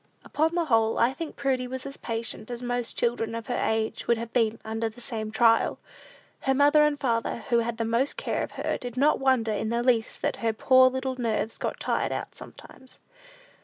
[0.25, 4.07] Upon the whole, I think Prudy was as patient as most children of her age
[4.07, 5.77] would have been under the same trial.
[6.39, 9.69] Her father and mother, who had the most care of her, did not wonder in
[9.69, 12.97] the least that her poor little nerves got tired out sometimes.